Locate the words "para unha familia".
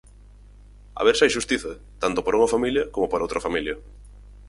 2.23-2.83